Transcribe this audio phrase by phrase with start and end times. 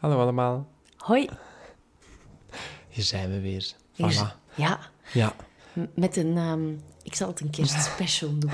[0.00, 0.66] Hallo allemaal.
[0.96, 1.28] Hoi.
[2.88, 3.72] Hier zijn we weer.
[3.94, 4.54] Hier- Voilà.
[4.54, 4.78] Ja,
[5.12, 5.34] Ja.
[5.72, 6.36] m- met een...
[6.36, 6.68] ehm,
[7.02, 8.50] ik zal het een kerstspecial doen.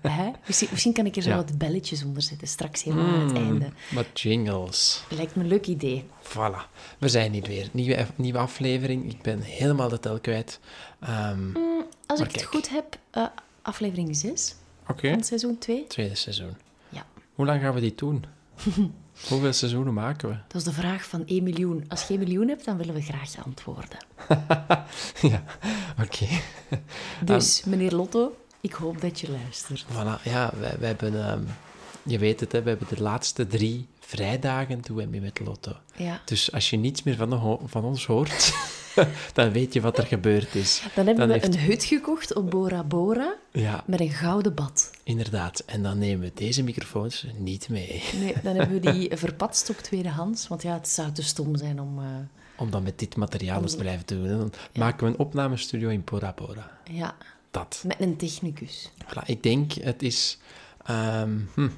[0.00, 0.30] Hè?
[0.46, 1.36] Misschien, misschien kan ik er zo Ja.
[1.36, 3.68] wat belletjes onder zetten, straks helemaal aan het einde.
[3.92, 5.04] Wat jingles.
[5.10, 6.04] Lijkt me een leuk idee.
[6.22, 6.70] Voilà.
[6.98, 7.68] We zijn hier weer.
[7.72, 9.10] Nieuwe, nieuwe aflevering.
[9.12, 10.60] Ik ben helemaal de tel kwijt.
[11.00, 11.54] Ehm,
[12.06, 13.26] Als Maar ik het goed heb, eh,
[13.62, 14.54] aflevering 6
[14.88, 15.10] Oké.
[15.10, 15.86] van seizoen 2.
[15.86, 16.56] Tweede seizoen.
[16.88, 17.06] Ja.
[17.34, 18.24] Hoe lang gaan we dit doen?
[19.28, 20.34] Hoeveel seizoenen maken we?
[20.48, 21.84] Dat is de vraag van 1 miljoen.
[21.88, 23.98] Als je 1 miljoen hebt, dan willen we graag antwoorden.
[25.32, 25.44] ja.
[26.02, 26.26] Oké.
[27.24, 29.84] Dus, meneer Lotto, ik hoop dat je luistert.
[29.84, 31.42] Voilà, ja, wij, wij hebben, ehm,
[32.02, 35.72] je weet het, hè, we hebben de laatste drie vrijdagen doen we mee met Lotto.
[35.96, 36.20] Ja.
[36.24, 38.54] Dus als je niets meer van, de van ons hoort,
[39.34, 40.82] dan weet je wat er gebeurd is.
[40.94, 44.54] Dan hebben Dan we heeft- een hut gekocht op Bora Bora Ja, met een gouden
[44.54, 44.90] bad.
[45.04, 45.62] inderdaad.
[45.66, 48.02] En dan nemen we deze microfoons niet mee.
[48.20, 50.48] Nee, dan hebben we die verpatst op tweedehands.
[50.48, 51.98] Want ja, het zou te stom zijn om...
[51.98, 52.04] eh,
[52.56, 54.28] Om dan met dit materiaal te blijven doen.
[54.28, 56.70] Dan maken we een opnamestudio in Bora Bora.
[56.90, 57.14] ja,
[57.50, 57.82] Dat.
[57.86, 58.90] met een technicus.
[59.04, 60.38] Voilà, ik denk, het is...
[60.86, 61.68] ehm, hm,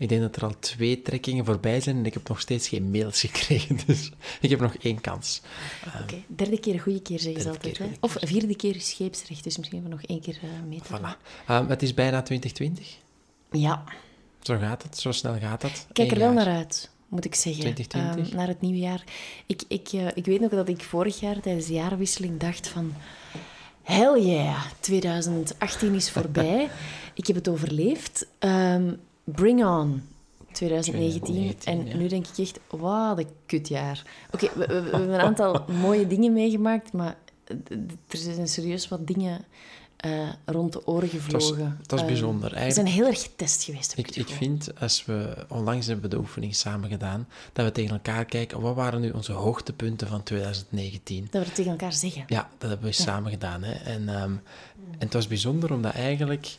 [0.00, 2.90] ik denk dat er al twee trekkingen voorbij zijn en ik heb nog steeds geen
[2.90, 3.78] mails gekregen.
[3.86, 5.42] Dus ik heb nog één kans.
[6.02, 7.76] Oké, derde keer een goede keer zeggen ze Derde altijd.
[7.76, 7.92] keer Hè?
[8.00, 10.98] Of vierde keer is scheepsrecht, dus misschien hebben we nog één keer eh mee te.
[10.98, 11.44] Voilà.
[11.46, 12.96] Ehm, het is bijna 2020.
[13.50, 13.84] Ja,
[14.42, 15.86] Zo gaat het, zo snel gaat het.
[15.88, 17.60] ik kijk er wel naar uit, moet ik zeggen.
[17.62, 18.26] 2020?
[18.28, 19.04] Ehm, naar het nieuwe jaar.
[19.46, 22.94] Ik, ik, eh, ik weet nog dat ik vorig jaar tijdens de jaarwisseling dacht van...
[23.82, 26.70] Hell yeah, 2018 is voorbij.
[27.14, 28.26] ik heb het overleefd.
[28.38, 28.92] Ehm,
[29.32, 30.02] bring on.
[30.52, 31.20] 2019.
[31.22, 31.96] 2019, en ja.
[31.96, 34.02] nu denk ik echt, wat een kutjaar.
[34.32, 37.56] Oké, we, we- we hebben een aantal mooie dingen meegemaakt, maar eh,
[38.08, 39.44] er zijn serieus wat dingen
[39.96, 41.76] eh, rond de oren gevlogen.
[41.80, 42.50] het was Ehm, bijzonder.
[42.50, 43.98] we Eigenlijk, zijn heel erg getest geweest.
[43.98, 47.90] ik, ik vind, als we onlangs hebben we de oefening samen gedaan, dat we tegen
[47.94, 51.22] elkaar kijken, wat waren nu onze hoogtepunten van 2019?
[51.30, 52.24] Dat we het tegen elkaar zeggen.
[52.26, 53.62] Ja, dat hebben we samen gedaan.
[53.62, 53.72] Hè.
[53.72, 54.40] En, ehm, en
[54.98, 56.56] het was bijzonder, omdat eigenlijk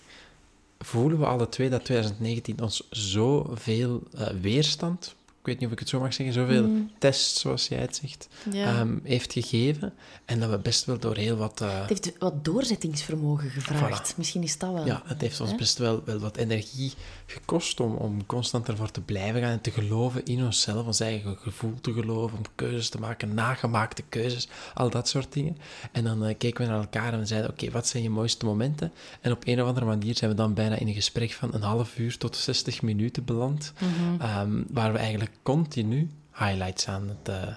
[0.81, 5.79] voelen we alle twee dat 2019 ons zoveel eh weerstand, ik weet niet of ik
[5.79, 8.53] het zo mag zeggen, zoveel tests, zoals jij het zegt, Mm.
[8.53, 8.65] Ja.
[8.65, 9.93] ehm, heeft gegeven.
[10.25, 11.61] En dat we best wel door heel wat...
[11.61, 14.13] eh, Het heeft wat doorzettingsvermogen gevraagd.
[14.13, 14.17] Voilà.
[14.17, 14.85] Misschien is dat wel.
[14.85, 16.93] Ja, het heeft ons best wel, wel wat energie
[17.25, 21.37] gekost om, om constant ervoor te blijven gaan en te geloven in onszelf, ons eigen
[21.37, 25.57] gevoel te geloven, om keuzes te maken, nagemaakte keuzes, al dat soort dingen.
[25.91, 28.45] En dan eh, keken we naar elkaar en we zeiden, oké, wat zijn je mooiste
[28.45, 28.91] momenten?
[29.21, 31.61] En op een of andere manier zijn we dan bijna in een gesprek van een
[31.61, 34.21] half uur tot 60 minuten beland, Mhm.
[34.21, 37.55] ehm, waar we eigenlijk continu highlights aan het, eh,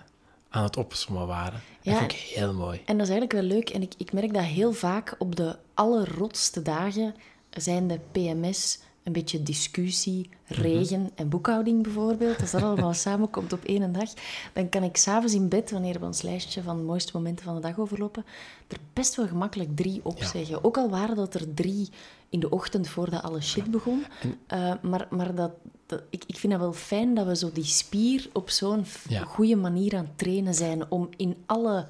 [0.49, 1.61] aan het opzommen waren.
[1.81, 1.91] Ja.
[1.91, 2.81] Dat vond ik heel mooi.
[2.85, 3.71] En dat is eigenlijk wel leuk.
[3.71, 7.15] En ik, ik merk dat heel vaak op de allerrotste dagen
[7.51, 10.61] zijn de PMS een beetje discussie, Mhm.
[10.61, 12.41] regen en boekhouding bijvoorbeeld.
[12.41, 14.11] Als dat allemaal samenkomt op één dag,
[14.53, 17.55] dan kan ik s'avonds in bed, wanneer we ons lijstje van de mooiste momenten van
[17.55, 18.25] de dag overlopen,
[18.69, 20.65] er best wel gemakkelijk drie opzeggen.
[20.65, 21.89] Ook al waren dat er drie
[22.29, 24.05] in de ochtend voordat alle shit begon.
[24.47, 25.51] Eh, maar maar dat,
[25.87, 29.25] dat, ik, ik vind het wel fijn dat we zo die spier op zo'n Ja.
[29.25, 31.87] goede manier aan het trainen zijn om in alle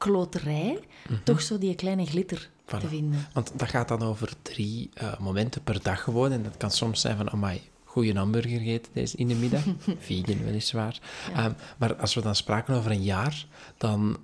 [0.00, 0.78] kloterij
[1.24, 2.86] toch zo die kleine glitter te Mhm.
[2.88, 3.26] Vinden.
[3.32, 6.32] Want dat gaat dan over drie eh, momenten per dag gewoon.
[6.32, 9.62] En dat kan soms zijn van, amai, goede hamburger gegeten deze in de middag.
[9.98, 11.00] Vegan weliswaar.
[11.34, 14.16] Ehm, maar als we dan spraken over een jaar, dan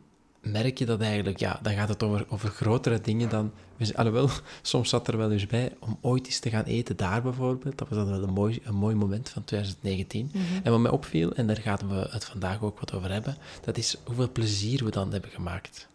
[0.50, 3.52] merk je dat eigenlijk, ja, dan gaat het over, over grotere dingen dan...
[3.94, 4.28] Alhoewel,
[4.62, 7.78] soms zat er wel eens bij om ooit eens te gaan eten daar bijvoorbeeld.
[7.78, 10.30] Dat was dan wel een mooi, een mooi moment van 2019.
[10.62, 13.76] En wat mij opviel, en daar gaan we het vandaag ook wat over hebben, dat
[13.76, 15.88] is hoeveel plezier we dan hebben gemaakt.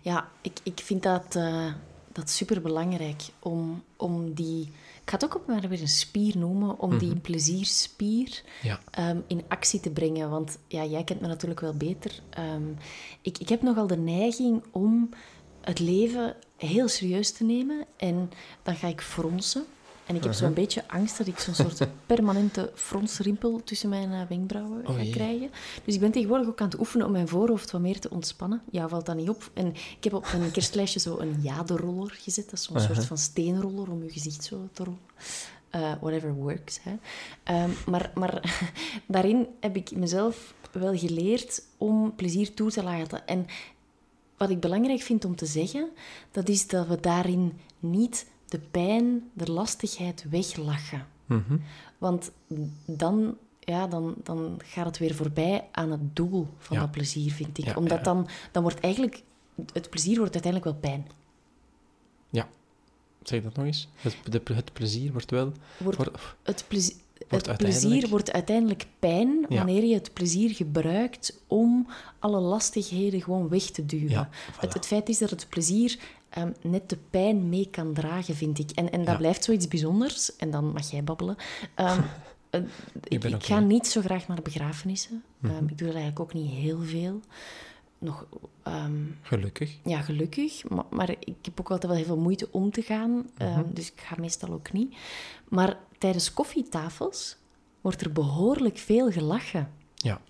[0.00, 1.72] Ja, ik, ik vind dat, uh,
[2.14, 4.72] dat super belangrijk om, om die
[5.04, 8.80] ik ga het ook op maar weer een spier noemen, om die plezierspier ja.
[9.10, 10.30] um, in actie te brengen.
[10.30, 12.20] Want ja, jij kent me natuurlijk wel beter.
[12.38, 12.76] Um,
[13.22, 15.08] ik, ik heb nogal de neiging om
[15.60, 17.86] het leven heel serieus te nemen.
[17.96, 18.30] En
[18.62, 19.64] dan ga ik fronsen.
[20.06, 24.20] En ik heb zo'n beetje angst dat ik zo'n soort permanente fronsrimpel tussen mijn uh,
[24.28, 25.50] wenkbrauwen ga oh, krijgen.
[25.84, 28.62] Dus ik ben tegenwoordig ook aan het oefenen om mijn voorhoofd wat meer te ontspannen.
[28.70, 29.50] Ja, valt dat niet op.
[29.54, 29.66] En
[29.96, 32.44] ik heb op mijn kerstlijstje zo een jaderoller gezet.
[32.44, 34.98] Dat is zo'n soort van steenroller om je gezicht zo te rollen.
[35.74, 36.80] Uh, whatever works.
[36.82, 36.92] Hè.
[37.62, 38.62] Um, maar, maar
[39.06, 43.26] daarin heb ik mezelf wel geleerd om plezier toe te laten.
[43.26, 43.46] En
[44.36, 45.88] wat ik belangrijk vind om te zeggen,
[46.30, 51.06] dat is dat we daarin niet de pijn, de lastigheid weglachen.
[51.26, 51.56] Mhm.
[51.98, 52.30] Want
[52.84, 57.58] dan, ja, dan, dan gaat het weer voorbij aan het doel van dat plezier, vind
[57.58, 57.76] ik.
[57.76, 59.22] Omdat Dan, dan wordt eigenlijk...
[59.72, 61.06] Het plezier wordt uiteindelijk wel pijn.
[62.30, 62.48] Ja.
[63.22, 63.88] Zeg dat nog eens.
[63.94, 65.52] Het, de, het plezier wordt wel...
[65.78, 66.10] Wordt,
[66.42, 66.96] het plezier...
[67.28, 71.86] het plezier wordt uiteindelijk pijn wanneer je het plezier gebruikt om
[72.18, 74.28] alle lastigheden gewoon weg te duwen.
[74.60, 75.98] het, het, feit is dat het plezier
[76.38, 78.70] um, net de pijn mee kan dragen, vind ik.
[78.70, 80.36] En, en dat blijft zoiets bijzonders.
[80.36, 81.36] En dan mag jij babbelen.
[82.54, 82.68] Um,
[83.02, 85.22] ik, ik, ga niet zo graag naar begrafenissen.
[85.38, 85.52] Mhm.
[85.52, 87.20] Ehm, ik doe dat eigenlijk ook niet heel veel.
[87.98, 88.26] Nog,
[89.22, 89.78] gelukkig.
[89.84, 90.68] Ja, gelukkig.
[90.68, 93.30] Maar, maar, ik heb ook altijd wel heel veel moeite om te gaan.
[93.38, 93.62] Mhm.
[93.72, 94.94] Dus ik ga meestal ook niet.
[95.48, 97.36] Maar tijdens koffietafels
[97.80, 99.70] wordt er behoorlijk veel gelachen.
[99.96, 100.20] Ja.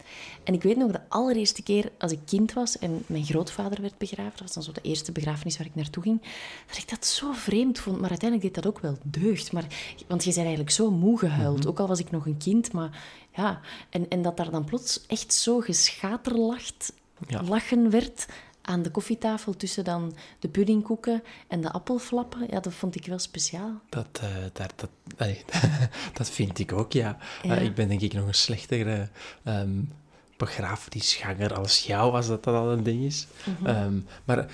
[0.45, 3.99] En ik weet nog de allereerste keer als ik kind was en mijn grootvader werd
[3.99, 6.23] begraven, dat was dan zo de eerste begrafenis waar ik naartoe ging,
[6.67, 8.01] dat ik dat zo vreemd vond.
[8.01, 9.53] Maar uiteindelijk deed dat ook wel deugd.
[9.53, 9.67] Maar,
[10.07, 11.69] want je bent eigenlijk zo moe gehuild, mhm.
[11.69, 12.73] ook al was ik nog een kind.
[12.73, 13.03] Maar
[13.37, 16.93] ja, en, en dat daar dan plots echt zo geschaterlacht
[17.27, 17.43] ja.
[17.43, 18.27] lachen werd
[18.67, 23.19] aan de koffietafel tussen dan de puddingkoeken en de appelflappen, ja, dat vond ik wel
[23.19, 23.81] speciaal.
[23.89, 24.91] Dat, uh, dat, dat,
[26.19, 27.17] dat vind ik ook, ja.
[27.43, 27.57] ja.
[27.57, 29.09] Uh, ik ben denk ik nog een slechtere
[29.45, 29.93] um,
[30.37, 33.27] begrafenisganger als jou, als dat, dat al een ding is.
[33.45, 33.67] Mm -hmm.
[33.67, 34.47] um, maar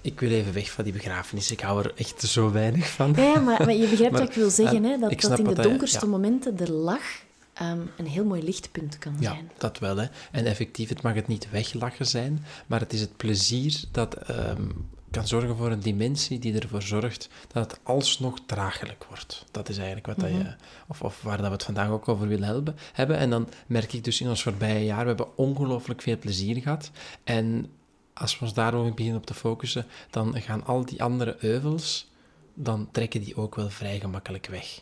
[0.00, 1.50] ik wil even weg van die begrafenis.
[1.50, 3.12] Ik hou er echt zo weinig van.
[3.16, 4.98] Ja, maar, maar je begrijpt wat ik wil zeggen, hè?
[4.98, 6.10] Dat, dat in de donkerste ja.
[6.10, 7.22] momenten de lach
[7.62, 9.50] um, een heel mooi lichtpunt kan ja, zijn.
[9.58, 9.96] dat wel.
[9.96, 10.06] Hè.
[10.30, 14.88] En effectief, het mag het niet weglachen zijn, maar het is het plezier dat um,
[15.12, 19.44] kan zorgen voor een dimensie die ervoor zorgt dat het alsnog draaglijk wordt.
[19.50, 20.54] Dat is eigenlijk wat dat je,
[20.88, 23.16] of, of waar dat we het vandaag ook over willen helpen, hebben.
[23.16, 26.90] En dan merk ik dus in ons voorbije jaar, we hebben ongelooflijk veel plezier gehad.
[27.24, 27.66] En
[28.14, 32.10] als we ons daarover beginnen op te focussen, dan gaan al die andere euvels,
[32.54, 34.80] dan trekken die ook wel vrij gemakkelijk weg.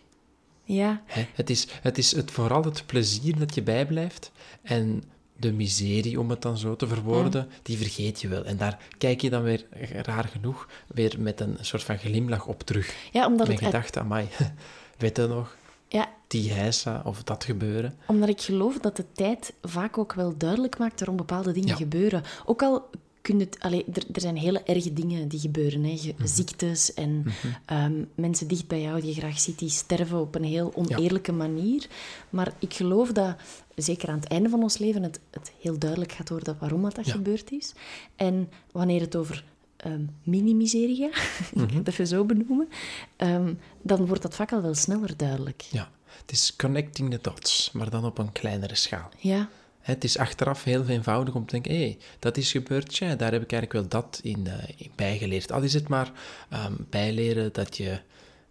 [0.75, 1.02] Ja.
[1.34, 4.32] Het is, het is het, vooral het plezier dat je bijblijft
[4.62, 5.02] en
[5.37, 8.44] de miserie, om het dan zo te verwoorden, die vergeet je wel.
[8.44, 12.62] En daar kijk je dan weer, raar genoeg, weer met een soort van glimlach op
[12.62, 12.94] terug.
[13.12, 14.28] Ja, omdat Mijn gedachte, amai,
[14.99, 15.56] weet je nog?
[15.88, 16.08] Ja.
[16.26, 17.99] Die heisa of dat gebeuren.
[18.06, 22.22] Omdat ik geloof dat de tijd vaak ook wel duidelijk maakt waarom bepaalde dingen gebeuren.
[22.44, 22.90] Ook al
[23.20, 25.84] kun het, allee, er, er, zijn hele erge dingen die gebeuren.
[25.84, 25.91] Hè.
[26.17, 26.27] Mhm.
[26.27, 27.24] Ziektes en mm
[27.67, 27.77] -hmm.
[27.84, 31.31] um, mensen dicht bij jou die je graag ziet, die sterven op een heel oneerlijke
[31.31, 31.36] ja.
[31.36, 31.86] manier.
[32.31, 33.36] Maar ik geloof dat,
[33.74, 36.94] zeker aan het einde van ons leven, het, het heel duidelijk gaat worden waarom dat,
[36.94, 37.12] dat ja.
[37.12, 37.72] gebeurd is.
[38.17, 39.44] En wanneer het over
[39.86, 41.77] um, mini-miserie gaat, mm -hmm.
[41.77, 42.69] dat even zo benoemen,
[43.17, 45.60] um, dan wordt dat vaak al wel sneller duidelijk.
[45.60, 49.08] Ja, het is connecting the dots, maar dan op een kleinere schaal.
[49.19, 49.48] Ja,
[49.81, 53.32] het is achteraf heel eenvoudig om te denken, hé, hey, dat is gebeurd, ja, daar
[53.32, 55.53] heb ik eigenlijk wel dat in, uh, in bijgeleerd.
[55.53, 56.13] Al is het maar
[56.53, 58.01] um, bijleren dat je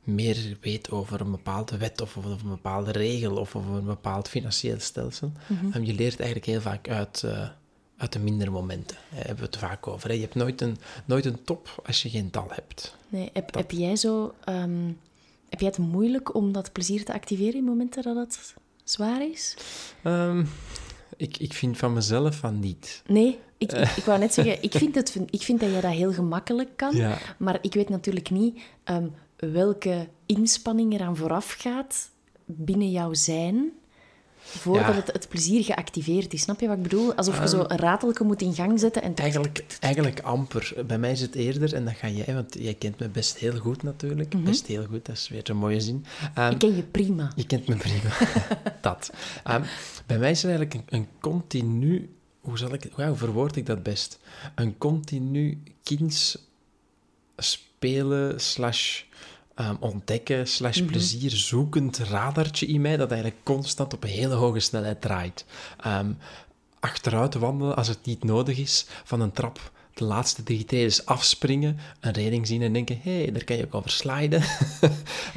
[0.03, 4.29] meer weet over een bepaalde wet of over een bepaalde regel of over een bepaald
[4.29, 5.31] financieel stelsel.
[5.48, 5.71] Mm -hmm.
[5.75, 7.50] um, je leert eigenlijk heel vaak uit, uh,
[7.98, 8.98] uit de mindere momenten.
[9.09, 10.09] Daar hebben we het vaak over.
[10.09, 10.15] Hè.
[10.15, 12.95] Je hebt nooit een, nooit een top als je geen tal hebt.
[13.09, 14.33] Nee, heb, heb jij zo...
[14.50, 14.98] Um,
[15.50, 19.57] heb jij het moeilijk om dat plezier te activeren in momenten dat het zwaar is?
[20.03, 20.50] Um,
[21.19, 23.01] ik, ik vind van mezelf van niet.
[23.07, 25.91] Nee, ik, ik, ik wou net zeggen, ik vind, het, ik vind dat je dat
[25.91, 26.95] heel gemakkelijk kan.
[26.95, 27.17] Ja.
[27.38, 32.09] Maar ik weet natuurlijk niet um, welke inspanning eraan vooraf gaat
[32.45, 33.71] binnen jouw zijn
[34.39, 34.93] voordat ja.
[34.93, 36.41] het, het, plezier geactiveerd is.
[36.41, 37.13] Snap je wat ik bedoel?
[37.13, 39.01] Alsof je um, zo een ratelke moet in gang zetten.
[39.01, 40.74] En eigenlijk, eigenlijk amper.
[40.88, 43.58] Bij mij is het eerder, en dat ga jij, want jij kent me best heel
[43.58, 44.34] goed natuurlijk.
[44.34, 44.50] Mm -hmm.
[44.50, 46.05] Best heel goed, dat is weer een mooie zin.
[46.38, 47.31] Um, ik ken je prima.
[47.36, 48.10] Je kent me prima.
[48.81, 49.12] dat.
[49.48, 49.63] Um,
[50.05, 53.84] bij mij is het eigenlijk een, een continu hoe, zal ik, hoe verwoord ik dat
[53.84, 54.19] best?
[54.55, 56.38] Een continu kinds
[57.38, 59.03] spelen slash
[59.61, 64.59] um, ontdekken slash plezier zoekend radartje in mij dat eigenlijk constant op een hele hoge
[64.59, 65.45] snelheid draait.
[65.87, 66.17] Um,
[66.79, 71.77] achteruit wandelen als het niet nodig is, van een trap de laatste drie treden afspringen,
[71.99, 74.43] een reding zien en denken, hé, hey, daar kan je ook over sliden.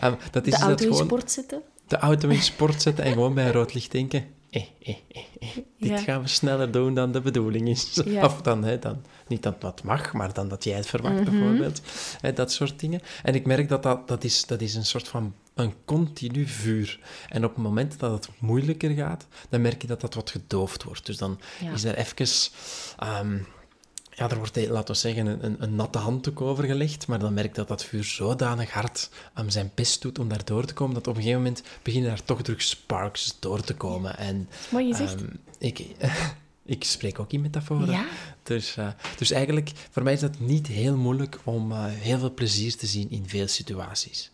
[0.05, 1.63] um, dat is de auto in sport zetten?
[1.87, 5.23] De auto in sport zetten en gewoon bij een rood licht denken, eh, eh, eh,
[5.41, 5.49] eh.
[5.79, 8.03] dit gaan we sneller doen dan de bedoeling is.
[8.23, 11.31] Of dan, hè, dan, niet dat wat mag, maar dan dat jij het verwacht, mhm.
[11.31, 11.83] bijvoorbeeld.
[12.21, 13.01] Hè, dat soort dingen.
[13.23, 17.01] En ik merk dat dat, dat, is, dat is een soort van een continu vuur.
[17.29, 20.83] En op het moment dat het moeilijker gaat, dan merk je dat dat wat gedoofd
[20.83, 21.07] wordt.
[21.07, 21.41] Dus dan
[21.75, 22.27] is er even...
[23.21, 23.47] Um,
[24.15, 27.55] ja, er wordt, laten we zeggen, een, een, natte handdoek over gelegd, maar dan merk
[27.55, 31.07] dat dat vuur zodanig hard aan zijn best doet om daar door te komen, dat
[31.07, 34.19] op een gegeven moment beginnen daar toch terug sparks door te komen.
[34.19, 35.21] En, Mooi gezegd.
[35.21, 35.87] Um, ik,
[36.65, 37.91] ik spreek ook in metaforen.
[37.91, 38.07] Ja?
[38.43, 42.35] Dus, uh, dus eigenlijk, voor mij is het niet heel moeilijk om uh, heel veel
[42.35, 44.31] plezier te zien in veel situaties.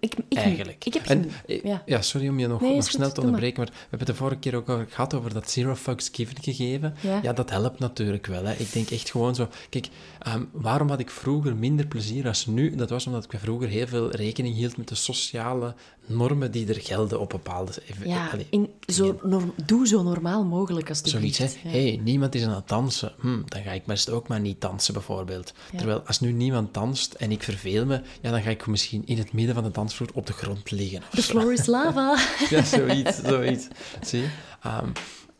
[0.00, 0.84] Ik, ik, Eigenlijk.
[0.84, 1.82] Ik heb en, ja.
[1.86, 2.02] ja.
[2.02, 3.72] sorry om je nog, nog snel te onderbreken, maar.
[3.72, 6.94] we hebben het de vorige keer ook al gehad over dat zero fucks given gegeven.
[7.00, 7.20] Ja.
[7.22, 8.44] ja, dat helpt natuurlijk wel.
[8.44, 8.52] Hè.
[8.52, 9.48] Ik denk echt gewoon zo...
[9.68, 9.88] Kijk,
[10.26, 12.74] um, waarom had ik vroeger minder plezier als nu?
[12.74, 15.74] Dat was omdat ik vroeger heel veel rekening hield met de sociale
[16.06, 17.72] normen die er gelden op bepaalde...
[18.04, 21.44] Ja, in, zo norm, doe zo normaal mogelijk als het Zoiets, hè.
[21.44, 21.70] Ja.
[21.70, 23.12] hey, niemand is aan het dansen.
[23.20, 25.52] Hm, dan ga ik best ook maar niet dansen, bijvoorbeeld.
[25.76, 29.18] Terwijl, als nu niemand danst en ik verveel me, ja, dan ga ik misschien in
[29.18, 31.02] het midden van de dansvloer op de grond liggen.
[31.10, 32.18] The floor is lava.
[32.50, 33.68] ja, zoiets, zoiets.
[34.02, 34.24] Zie
[34.66, 34.92] um,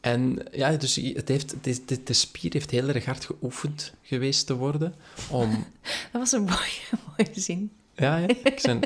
[0.04, 4.54] en ja, dus het heeft, de, de, spier heeft heel erg hard geoefend geweest te
[4.54, 4.94] worden
[5.30, 5.50] om...
[6.12, 6.80] Dat was een mooie,
[7.16, 7.70] mooie zin.
[7.96, 8.28] Ja, ja.
[8.28, 8.80] Ik ben,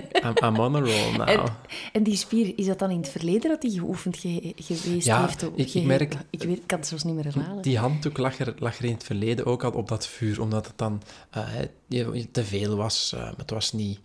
[0.45, 1.29] I'm, on a roll now.
[1.29, 1.57] En,
[1.93, 4.17] en, die spier, is dat dan in het verleden dat die geoefend
[4.57, 5.43] geweest ja, heeft?
[5.55, 6.15] ik, ik merk...
[6.31, 7.63] Ik, weet, ik kan het zelfs niet meer herhalen.
[7.63, 10.67] Die handdoek lag er, lag er in het verleden ook al op dat vuur, omdat
[10.67, 11.03] het dan
[11.89, 13.13] uh, te veel was.
[13.15, 13.99] Uh, het was niet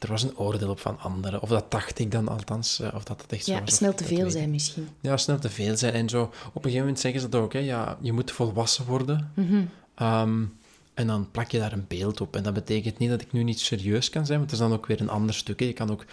[0.00, 1.42] er was een oordeel op van anderen.
[1.42, 3.74] Of dat dacht ik dan althans, uh, of dat het echt zo ja, was.
[3.74, 4.88] snel te veel zijn misschien.
[5.00, 5.92] Ja, snel te veel zijn.
[5.92, 8.86] En zo, op een gegeven moment zeggen ze dat ook, hè, ja, je moet volwassen
[8.86, 9.32] worden.
[9.34, 9.68] Mm
[10.00, 10.58] um,
[10.94, 12.36] en dan plak je daar een beeld op.
[12.36, 14.76] En dat betekent niet dat ik nu niet serieus kan zijn, want het is dan
[14.76, 15.60] ook weer een ander stuk.
[15.60, 16.04] Je kan ook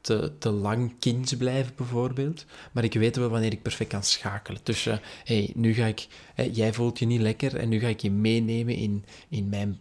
[0.00, 2.44] te, te lang kind blijven, bijvoorbeeld.
[2.72, 4.62] Maar ik weet wel wanneer ik perfect kan schakelen.
[4.62, 6.08] Tussen, hey, nu ga ik...
[6.52, 9.78] jij voelt je niet lekker en nu ga ik je meenemen in, in mijn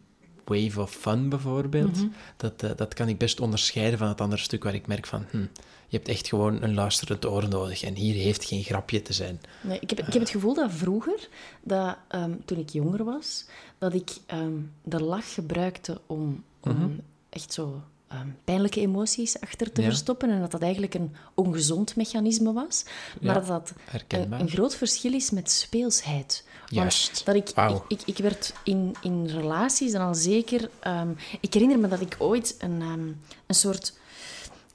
[0.50, 1.96] wave of fun, bijvoorbeeld.
[1.96, 2.08] Mhm.
[2.38, 5.26] dat, uh, dat kan ik best onderscheiden van het andere stuk waar ik merk van...
[5.30, 5.46] Hm,
[5.88, 7.84] je hebt echt gewoon een luisterend oor nodig.
[7.84, 9.42] En hier heeft geen grapje te zijn.
[9.62, 11.28] Nee, ik, heb, ik heb het gevoel dat vroeger,
[11.62, 13.46] dat, um, toen ik jonger was,
[13.78, 17.00] dat ik um, de lach gebruikte om, om mm -hmm.
[17.30, 17.82] echt zo
[18.14, 22.86] um, pijnlijke emoties achter te verstoppen en dat dat eigenlijk een ongezond mechanisme was.
[23.22, 23.74] Maar dat dat
[24.08, 26.44] een, een, groot verschil is met speelsheid.
[26.68, 27.26] Juist.
[27.26, 30.70] Dat ik, ik, ik, ik, werd in, in relaties en dan zeker...
[30.88, 33.98] Um, ik herinner me dat ik ooit een, um, een soort...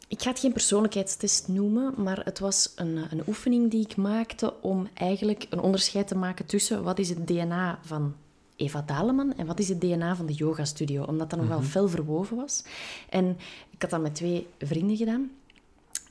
[0.08, 4.54] Ik ga het geen persoonlijkheidstest noemen, maar het was een, een oefening die ik maakte
[4.60, 8.14] om eigenlijk een onderscheid te maken tussen wat is het DNA van
[8.56, 11.58] Eva Daleman en wat is het DNA van de yoga studio, omdat dat nog wel
[11.58, 11.68] mhm.
[11.68, 12.64] fel verwoven was.
[13.08, 13.36] En
[13.70, 15.30] ik had dat met twee vrienden gedaan.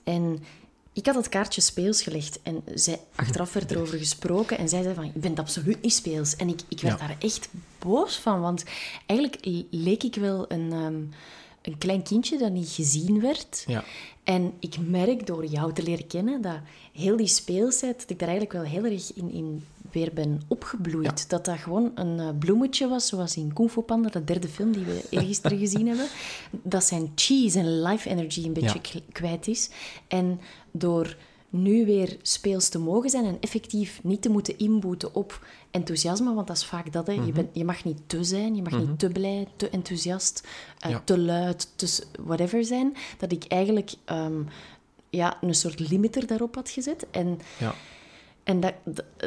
[0.03, 0.43] En
[0.93, 4.95] ik had het kaartje speels gelegd en zij, achteraf werd erover gesproken en zij zei
[4.95, 6.35] van, je bent absoluut niet speels.
[6.35, 8.63] En ik, ik werd daar echt boos van, want
[9.05, 11.01] eigenlijk leek ik wel een, ehm,
[11.63, 13.63] een klein kindje dat niet gezien werd.
[13.67, 13.83] Ja.
[14.23, 16.57] En ik merk door jou te leren kennen dat
[16.93, 21.29] heel die speelsheid, dat ik daar eigenlijk wel heel erg in, in weer ben opgebloeid.
[21.29, 24.71] Dat dat gewoon een uh, bloemetje was, zoals in Kung Fu Panda, de derde film
[24.71, 26.07] die we eergisteren gezien hebben.
[26.51, 29.69] Dat zijn chi, zijn life energy een beetje kwijt is.
[30.07, 30.39] En
[30.71, 31.15] door
[31.53, 36.47] nu weer speels te mogen zijn en effectief niet te moeten inboeten op enthousiasme, want
[36.47, 37.07] dat is vaak dat.
[37.07, 37.13] Hè.
[37.13, 37.31] je, mhm.
[37.33, 38.95] bent, je mag niet te zijn, je mag niet mhm.
[38.95, 40.47] te blij, te enthousiast,
[40.87, 42.95] uh, te luid, te whatever zijn.
[43.17, 44.47] Dat ik eigenlijk um,
[45.09, 47.05] ja, een soort limiter daarop had gezet.
[47.11, 47.75] En, ja.
[48.43, 48.73] en dat,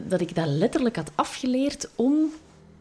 [0.07, 2.31] dat ik dat letterlijk had afgeleerd om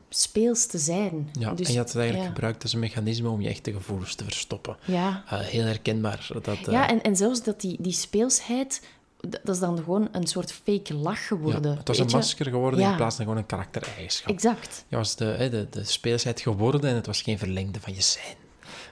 [0.10, 1.30] speels te zijn.
[1.40, 4.16] Ja, dus, en je had het eigenlijk gebruikt als een mechanisme om je echte gevoelens
[4.16, 4.78] te verstoppen.
[4.86, 5.24] Ja.
[5.25, 6.28] Uh, heel herkenbaar.
[6.42, 6.66] Dat, uh...
[6.66, 8.82] Ja, en, en zelfs dat die, die speelsheid
[9.29, 11.72] dat is dan gewoon een soort fake lach geworden.
[11.72, 14.34] Ja, het was een masker geworden in plaats van gewoon een karaktereigenschap.
[14.34, 14.86] Exact.
[14.88, 18.36] Je was de, de, de speelsheid geworden en het was geen verlengde van je zijn.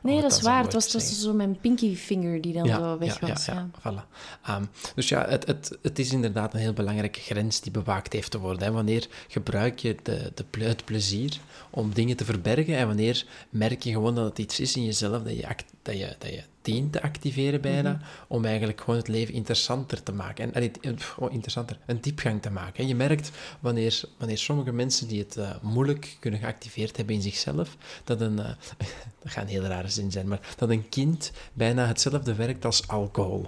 [0.03, 0.63] Nee, dat is waar.
[0.63, 3.45] Het was, was zo mijn pinky finger die dan zo weg was.
[3.45, 4.05] Ja, ja, voilà.
[4.49, 8.31] Um, dus ja, het, het, het is inderdaad een heel belangrijke grens die bewaakt heeft
[8.31, 8.63] te worden.
[8.63, 8.71] Hè.
[8.71, 11.37] Wanneer gebruik je de, de, het plezier
[11.69, 15.23] om dingen te verbergen en wanneer merk je gewoon dat het iets is in jezelf
[15.23, 15.47] dat je,
[15.81, 20.11] dat je, dat je tien te activeren bijna, om eigenlijk gewoon het leven interessanter te
[20.11, 20.53] maken.
[20.53, 22.83] En, pff, oh, interessanter, een diepgang te maken.
[22.83, 27.21] En je merkt wanneer, wanneer sommige mensen die het eh, moeilijk kunnen geactiveerd hebben in
[27.21, 28.45] zichzelf, dat een, eh,
[29.23, 32.87] dat gaat een heel rare zin zijn, maar dat een kind bijna hetzelfde werkt als
[32.87, 33.45] alcohol.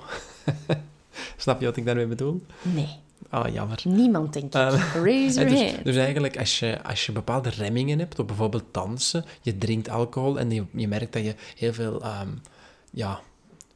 [1.38, 2.46] Snap je wat ik daarmee bedoel?
[2.62, 3.82] Nee, Ah, jammer.
[3.84, 4.54] niemand denk ik.
[4.54, 8.28] Eh, Raise Ja, your dus, dus eigenlijk, als je, als je bepaalde remmingen hebt, op
[8.28, 12.30] bijvoorbeeld dansen, je drinkt alcohol en je, je merkt dat je heel veel ehm,
[12.96, 13.20] ja,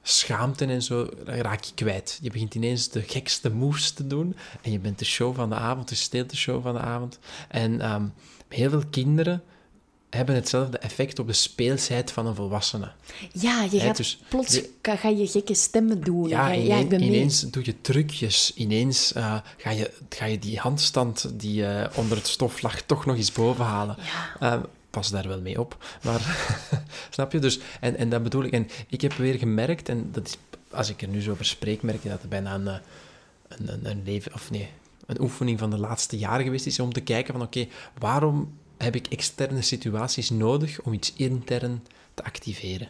[0.01, 2.19] schaamte en zo raak je kwijt.
[2.21, 5.55] Je begint ineens de gekste moves te doen en je bent de show van de
[5.55, 7.19] avond, je steelt de show van de avond.
[7.47, 8.05] En ehm,
[8.47, 9.43] heel veel kinderen
[10.09, 12.91] hebben hetzelfde effect op de speelsheid van een volwassene.
[13.31, 16.27] Ja, je gaat dus plots de- ga, je gekke stemmen doen.
[16.29, 17.07] Ja, Ga je- ineen- ik ben mee.
[17.09, 18.51] ineens doe je trucjes.
[18.55, 23.05] Ineens eh, ga, je, ga je die handstand die eh, onder het stof lag toch
[23.05, 23.95] nog eens boven halen.
[24.39, 24.53] Ja.
[24.53, 25.99] Eh, pas daar wel mee op.
[26.03, 26.21] Maar
[27.09, 27.39] snap je?
[27.39, 28.51] Dus, en, en dat bedoel ik.
[28.51, 30.37] En ik heb weer gemerkt, en dat is,
[30.71, 32.75] als ik er nu zo over spreek, merk je dat het bijna een, eh,
[33.47, 34.69] een, een, een leven, of nee,
[35.05, 37.67] een oefening van de laatste jaren geweest is om te kijken van oké,
[37.97, 42.89] waarom heb ik externe situaties nodig om iets intern te activeren?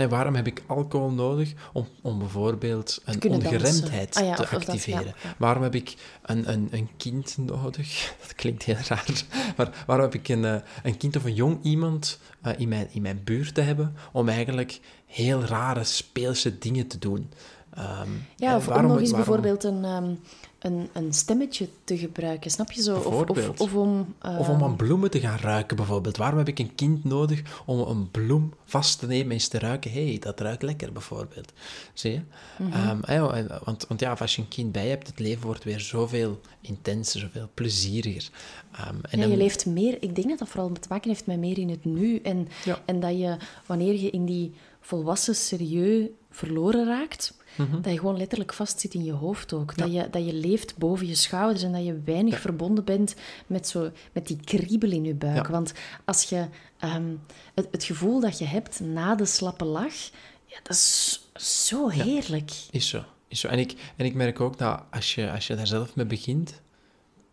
[0.00, 4.42] En waarom heb ik alcohol nodig om, om bijvoorbeeld een kunnen ongeremdheid Ah ja, te
[4.42, 5.14] of- of dat, ja, activeren?
[5.38, 7.88] Waarom heb ik een, een, een kind nodig?
[8.22, 9.22] Dat klinkt heel raar.
[9.56, 12.88] Maar waarom heb ik een, eh, een kind of een jong iemand eh, in, mijn,
[12.92, 17.30] in mijn buurt te hebben om eigenlijk heel rare speelse dingen te doen?
[17.74, 20.14] Ehm, Ja, of om waarom- nog eens waarom- bijvoorbeeld een, ehm,
[20.58, 22.96] een, een stemmetje te gebruiken, snap je zo?
[22.96, 24.14] Of, of, of om...
[24.38, 26.16] Of om ehm, aan bloemen te gaan ruiken, bijvoorbeeld.
[26.16, 29.58] Waarom heb ik een kind nodig om een bloem vast te nemen en eens te
[29.58, 29.90] ruiken?
[29.90, 31.52] Hé, hey, dat ruikt lekker, bijvoorbeeld.
[31.94, 32.20] Zie je?
[32.58, 32.72] Mhm.
[32.72, 35.80] Ehm, en- want, want ja, als je een kind bij hebt, het leven wordt weer
[35.80, 38.30] zoveel intenser, zoveel plezieriger.
[38.72, 39.96] Ehm, en Ja, je leeft meer...
[40.02, 42.18] Ik denk dat dat vooral te maken heeft met meer in het nu.
[42.18, 42.78] En, Ja.
[42.84, 43.36] en dat je,
[43.66, 47.80] wanneer je in die volwassen serieus verloren raakt, Mhm.
[47.80, 49.76] dat je gewoon letterlijk vastzit in je hoofd ook.
[49.76, 53.14] Dat, je, dat je leeft boven je schouders en dat je weinig verbonden bent
[53.46, 55.46] met, zo, met die kriebel in je buik.
[55.46, 55.52] Ja.
[55.52, 55.72] Want
[56.04, 56.46] als je...
[56.78, 57.14] ehm,
[57.54, 60.10] het, het gevoel dat je hebt na de slappe lach,
[60.46, 62.50] ja, dat is zo heerlijk.
[62.70, 63.04] Is zo.
[63.28, 63.48] Is zo.
[63.48, 66.60] En, ik, en ik merk ook dat als je, als je daar zelf mee begint,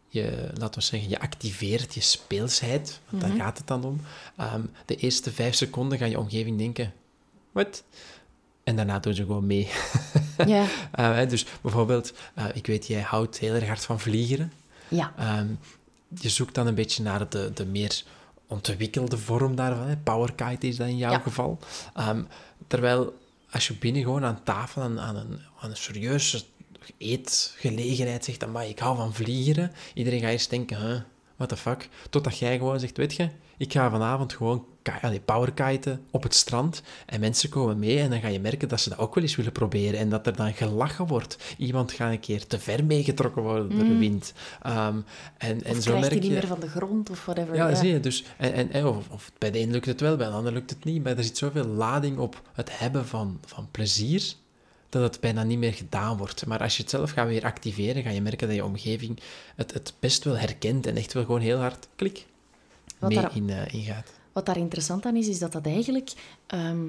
[0.07, 4.01] je, laten we zeggen, je activeert je speelsheid, want daar gaat het dan om.
[4.37, 6.93] Ehm, de eerste vijf seconden ga je omgeving denken,
[7.51, 7.83] wat?
[8.67, 9.69] En daarna doen ze gewoon mee.
[10.47, 14.51] Ja, Eh, dus bijvoorbeeld, eh, ik weet, jij houdt heel erg hard van vliegeren.
[14.87, 15.13] ja.
[15.17, 15.47] Ehm,
[16.19, 18.03] je zoekt dan een beetje naar de, de meer
[18.47, 19.87] ontwikkelde vorm daarvan.
[19.87, 19.97] Hè.
[19.97, 21.19] Powerkite is dat in jouw Ja.
[21.19, 21.59] geval.
[21.93, 22.21] Ehm,
[22.67, 23.17] terwijl
[23.51, 26.43] als je binnen gewoon aan tafel aan, aan, een, aan een serieuze
[26.97, 29.71] eetgelegenheid zegt, amai, ik hou van vliegeren.
[29.93, 30.99] Iedereen gaat eerst denken, huh,
[31.35, 31.89] what the fuck?
[32.09, 34.65] Totdat jij gewoon zegt, weet je, ik ga vanavond gewoon
[35.25, 38.89] powerkiten op het strand en mensen komen mee en dan ga je merken dat ze
[38.89, 41.37] dat ook wel eens willen proberen en dat er dan gelachen wordt.
[41.57, 44.33] Iemand gaat een keer te ver meegetrokken worden door de wind.
[44.61, 44.97] Ehm,
[45.37, 46.31] en, en Of zo merk hij niet je...
[46.31, 47.55] meer van de grond of whatever.
[47.55, 47.99] Ja, zie je.
[47.99, 50.53] Dus, en, en, en of, of bij de een lukt het wel, bij de ander
[50.53, 51.03] lukt het niet.
[51.03, 54.33] Maar er zit zoveel lading op het hebben van, van plezier,
[54.89, 56.45] dat het bijna niet meer gedaan wordt.
[56.45, 59.19] Maar als je het zelf gaat weer activeren, ga je merken dat je omgeving
[59.55, 62.25] het, het best wel herkent en echt wel gewoon heel hard klik
[62.99, 64.11] Wat mee daar- in, eh, ingaat.
[64.31, 66.11] Wat daar interessant aan is, is dat dat eigenlijk...
[66.47, 66.85] ehm,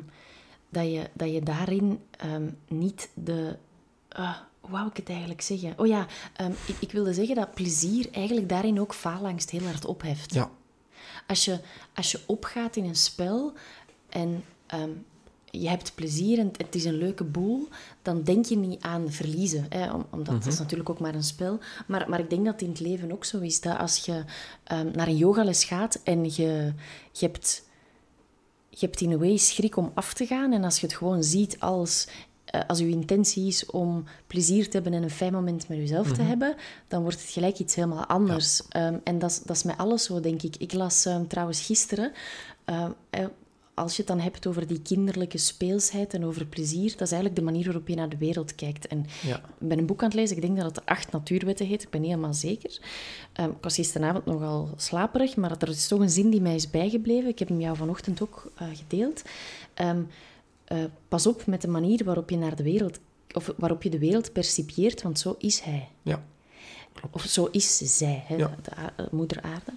[0.69, 3.57] dat, je, dat je daarin ehm, niet de...
[4.09, 5.75] ah, hoe wou ik het eigenlijk zeggen?
[5.77, 9.85] Oh ja, ehm, ik, ik wilde zeggen dat plezier eigenlijk daarin ook faalangst heel hard
[9.85, 10.35] opheft.
[10.35, 10.51] Ja,
[11.27, 11.61] Als je,
[11.95, 13.53] als je opgaat in een spel
[14.09, 14.45] en
[15.51, 17.69] je hebt plezier en het is een leuke boel,
[18.03, 19.67] dan denk je niet aan verliezen.
[19.69, 19.93] Hè?
[19.93, 21.59] Om- Omdat het is natuurlijk ook maar een spel.
[21.87, 23.61] Maar, maar ik denk dat het in het leven ook zo is.
[23.61, 24.25] Dat als je
[24.65, 26.73] ehm, naar een yogales gaat en je,
[27.13, 27.67] je hebt
[28.71, 30.53] je hebt in een way schrik om af te gaan.
[30.53, 32.09] En als je het gewoon ziet als,
[32.45, 36.13] eh, als je intentie is om plezier te hebben en een fijn moment met jezelf
[36.13, 36.55] te hebben,
[36.89, 38.63] dan wordt het gelijk iets helemaal anders.
[38.69, 40.57] Ehm, en dat is, dat met alles zo, denk ik.
[40.57, 42.13] Ik las ehm, trouwens gisteren,
[42.65, 42.87] eh,
[43.79, 47.37] als je het dan hebt over die kinderlijke speelsheid en over plezier, dat is eigenlijk
[47.37, 48.87] de manier waarop je naar de wereld kijkt.
[48.87, 49.37] En ja.
[49.37, 51.83] ik ben een boek aan het lezen, ik denk dat het de acht natuurwetten heet,
[51.83, 52.79] ik ben niet helemaal zeker.
[53.33, 56.71] Ehm, ik was gisteravond nogal slaperig, maar er is toch een zin die mij is
[56.71, 57.29] bijgebleven.
[57.29, 59.23] Ik heb hem jou vanochtend ook eh, gedeeld.
[59.75, 60.03] Ehm,
[60.65, 62.99] eh, pas op met de manier waarop je naar de wereld,
[63.35, 65.89] of waarop je de wereld percipieert, want zo is hij.
[66.03, 66.25] ja.
[67.11, 68.55] Of zo is zij, hè, Ja.
[68.97, 69.73] de moeder aarde.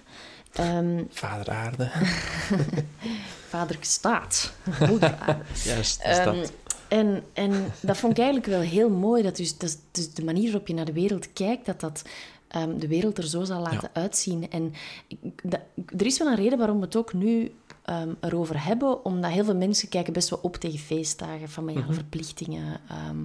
[0.52, 1.90] Ehm, Vader aarde.
[3.58, 4.52] vader staat,
[4.88, 5.42] moeder aarde.
[5.64, 6.52] Juist, is Ehm, dat.
[6.88, 9.22] en, en dat vond ik eigenlijk wel heel mooi.
[9.22, 12.02] Dat dus, dat, dus de manier waarop je naar de wereld kijkt, dat dat
[12.48, 14.50] ehm, de wereld er zo zal laten uitzien.
[14.50, 14.72] En
[15.42, 15.60] dat-
[15.98, 19.56] er is wel een reden waarom het ook nu ehm, erover hebben, omdat heel veel
[19.56, 23.22] mensen kijken best wel op tegen feestdagen, familiale verplichtingen, ehm,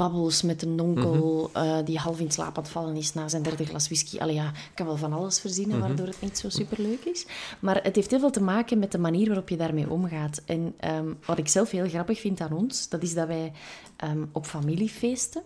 [0.00, 3.42] babbels met een onkel eh, die half in slaap aan het vallen is na zijn
[3.42, 4.18] derde glas whisky.
[4.18, 7.26] Allee, ja, ik kan wel van alles verzinnen waardoor het niet zo superleuk is.
[7.60, 10.42] Maar het heeft heel veel te maken met de manier waarop je daarmee omgaat.
[10.46, 13.52] En ehm, wat ik zelf heel grappig vind aan ons, dat is dat wij
[13.96, 15.42] ehm, op familiefeesten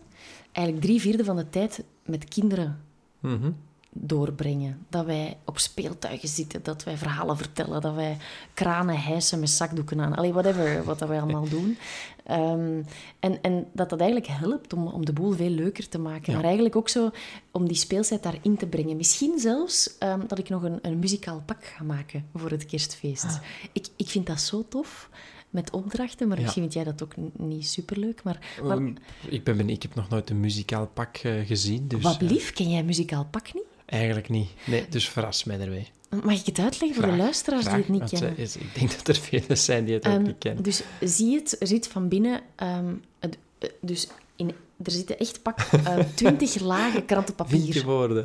[0.53, 2.81] eigenlijk drie vierde van de tijd met kinderen
[3.21, 3.51] Mhm.
[3.91, 4.87] doorbrengen.
[4.89, 8.17] Dat wij op speeltuigen zitten, dat wij verhalen vertellen, dat wij
[8.55, 10.15] kranen hijsen met zakdoeken aan.
[10.15, 11.77] Allee, whatever, wat dat wij allemaal doen.
[12.25, 12.83] Ehm,
[13.21, 16.25] en, en dat dat eigenlijk helpt om, om de boel veel leuker te maken.
[16.27, 16.35] Ja.
[16.35, 17.11] Maar eigenlijk ook zo
[17.51, 18.97] om die speelsheid daarin te brengen.
[18.97, 23.41] Misschien zelfs ehm, dat ik nog een, een muzikaal pak ga maken voor het kerstfeest.
[23.73, 25.11] Ik, ik vind dat zo tof.
[25.51, 26.43] Met opdrachten, maar Ja.
[26.43, 28.23] misschien vind jij dat ook niet superleuk.
[28.23, 28.93] Maar, maar Ehm,
[29.29, 32.53] ik, ben, ik heb nog nooit een muzikaal pak eh, gezien, dus wat eh, lief,
[32.53, 33.63] ken jij een muzikaal pak niet?
[33.87, 34.49] eigenlijk niet.
[34.67, 35.89] Nee, dus verras mij ermee.
[36.25, 38.37] Mag ik het uitleggen voor de luisteraars Graag, die het niet kennen?
[38.37, 40.63] eh, is- ik denk dat er velen zijn die het ook Ehm, niet kennen.
[40.63, 42.41] Dus zie het, er zit van binnen...
[42.57, 44.51] ehm, het, eh, dus in,
[44.83, 47.83] er zitten echt pak eh, twintig lagen Vind je krantenpapier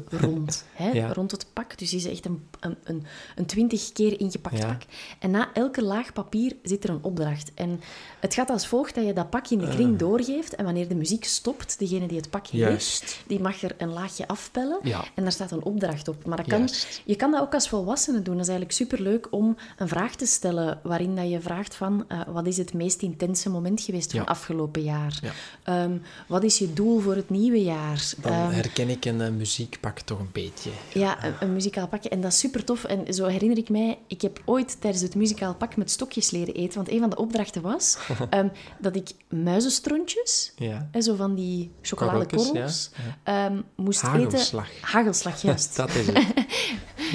[0.10, 0.66] rond.
[0.74, 1.14] Hè, Ja.
[1.14, 1.78] Rond het pak.
[1.78, 4.66] Dus is echt een, een, een, twintig keer ingepakt Ja.
[4.66, 4.82] pak.
[5.20, 7.52] En na elke laag papier zit er een opdracht.
[7.56, 7.80] En
[8.20, 10.56] het gaat als volgt dat je dat pak in de kring doorgeeft.
[10.56, 14.28] En wanneer de muziek stopt, degene die het pak heeft, die mag er een laagje
[14.28, 14.80] afpellen.
[14.84, 15.04] Ja.
[15.16, 16.26] En daar staat een opdracht op.
[16.26, 17.02] Maar dat kan, Juist.
[17.06, 18.34] je kan dat ook als volwassene doen.
[18.34, 22.22] Dat is eigenlijk superleuk om een vraag te stellen waarin dat je vraagt van eh,
[22.28, 25.20] wat is het meest intense moment geweest van afgelopen jaar?
[25.22, 25.32] Ja.
[25.64, 25.98] Ehm,
[26.40, 28.14] wat is je doel voor het nieuwe jaar?
[28.22, 30.70] Dan Ehm, herken ik een eh, muziekpak toch een beetje.
[30.94, 32.10] ja, een, een muzikaal pakje.
[32.10, 32.84] En dat is super tof.
[32.84, 36.54] En zo herinner ik mij, ik heb ooit tijdens het muzikaal pak met stokjes leren
[36.54, 36.76] eten.
[36.76, 37.98] Want een van de opdrachten was
[38.30, 38.48] ehm,
[38.80, 40.90] dat ik muizenstrontjes, Ja.
[41.00, 42.90] zo van die chocoladekorrels, Korreltjes,
[43.24, 44.70] ehm, moest Hagelslag.
[44.72, 44.88] eten.
[44.88, 45.76] Hagelslag, juist.
[45.82, 46.26] Dat is het.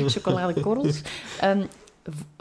[0.13, 1.01] chocoladekorrels.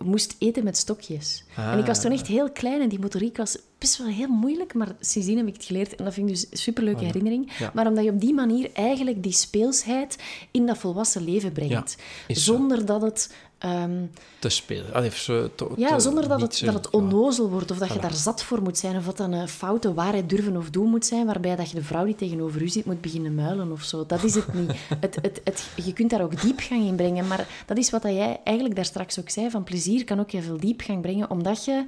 [0.03, 1.43] Moest eten met stokjes.
[1.55, 4.73] En ik was toen echt heel klein en die motoriek was best wel heel moeilijk,
[4.73, 7.51] maar sindsdien heb ik het geleerd en dat vind ik dus een superleuke herinnering.
[7.57, 7.71] Ja.
[7.73, 10.17] Maar omdat je op die manier eigenlijk die speelsheid
[10.51, 11.97] in dat volwassen leven brengt.
[12.27, 13.33] zonder dat het...
[13.63, 14.05] ehm,
[14.39, 14.93] Te spelen.
[14.93, 16.97] Allee, zo, te- ja, zonder dat het, zo- dat het ja.
[16.99, 20.29] onnozel wordt of dat je daar zat voor moet zijn of dat een foute waarheid
[20.29, 23.01] durven of doen moet zijn waarbij dat je de vrouw die tegenover u zit moet
[23.01, 24.05] beginnen muilen of zo.
[24.05, 24.71] Dat is het niet.
[24.99, 28.11] Het, het, het, je kunt daar ook diepgang in brengen, maar dat is wat dat
[28.13, 31.65] jij eigenlijk daar straks ook zei, van plezier kan ook heel veel diepgang brengen, omdat
[31.65, 31.85] je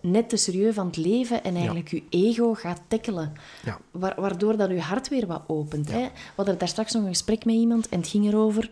[0.00, 3.32] net te serieus van het leven en eigenlijk je ego gaat tackelen.
[3.64, 3.78] Ja.
[3.90, 5.90] Wa- waardoor dat je hart weer wat opent.
[5.90, 6.00] Hè?
[6.02, 8.70] We hadden daar straks nog een gesprek met iemand en het ging erover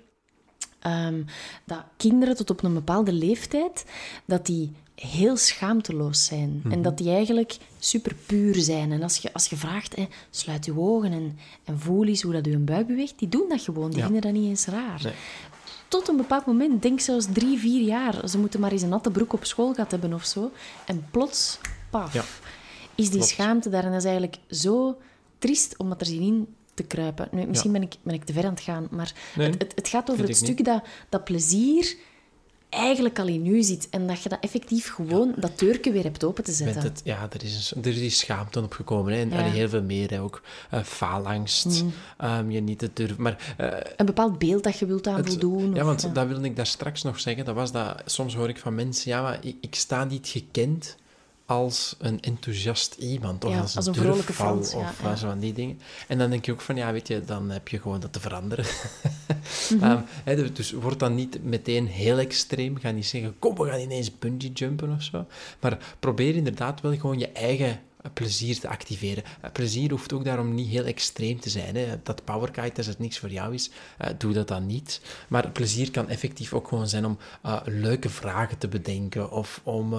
[0.91, 1.23] ehm,
[1.65, 3.85] dat kinderen tot op een bepaalde leeftijd,
[4.25, 6.63] dat die heel schaamteloos zijn.
[6.71, 8.93] En dat die eigenlijk super puur zijn.
[8.93, 12.33] En als je, als je vraagt, hè, sluit je ogen en, en voel eens hoe
[12.33, 13.89] dat je buik beweegt, die doen dat gewoon.
[13.91, 14.05] Die Ja.
[14.05, 15.01] vinden dat niet eens raar.
[15.03, 15.13] Nee.
[15.89, 18.29] Tot een bepaald moment, denk zelfs drie, vier jaar.
[18.29, 20.51] Ze moeten maar eens een natte broek op school gehad hebben of zo.
[20.87, 21.59] En plots,
[21.91, 22.25] paf, Ja.
[22.95, 23.27] is die Klopt.
[23.27, 23.85] schaamte daar.
[23.85, 24.99] En dat is eigenlijk zo
[25.39, 27.29] triest om dat er zien in te kruipen.
[27.31, 29.73] Nu, misschien ben, ik, ben ik te ver aan het gaan, maar Nee, het, het,
[29.75, 31.95] het gaat over het stuk dat, dat plezier
[32.69, 33.89] eigenlijk al in u zit.
[33.91, 36.83] En dat je dat effectief gewoon, dat deurke weer hebt open te zetten.
[36.83, 39.13] het, ja, er is, een, er is die schaamte opgekomen.
[39.13, 39.19] Hè.
[39.21, 39.37] En Ja.
[39.43, 40.11] heel veel meer.
[40.11, 40.21] Hè.
[40.23, 41.85] Ook eh, faalangst.
[42.19, 43.23] ehm, je niet te durven.
[43.23, 45.75] Maar eh, Een bepaald beeld dat je wilt aan Het- voldoen.
[45.75, 47.45] Ja, of- want dat wilde ik daar straks nog zeggen.
[47.45, 50.97] Dat was dat, soms hoor ik van mensen, ja, maar ik, ik sta niet gekend
[51.47, 53.45] als een enthousiast iemand.
[53.45, 55.17] Of Ja, als een, als een vrolijke Frans, Of ja.
[55.17, 55.81] zo van die dingen.
[56.09, 58.21] En dan denk je ook van, ja, weet je, dan heb je gewoon dat te
[58.21, 58.65] veranderen.
[59.71, 59.99] Mhm.
[60.25, 62.79] Ehm, dus- dus word dan niet meteen heel extreem.
[62.79, 65.27] Ga niet zeggen, kom, we gaan ineens bungee jumpen of zo.
[65.61, 67.81] Maar probeer inderdaad wel gewoon je eigen
[68.13, 69.25] plezier te activeren.
[69.41, 71.77] Eh, plezier hoeft ook daarom niet heel extreem te zijn.
[71.77, 71.87] Hè.
[72.03, 75.01] Dat powerkite, als het niks voor jou is, eh, doe dat dan niet.
[75.29, 79.95] Maar plezier kan effectief ook gewoon zijn om eh, leuke vragen te bedenken of om...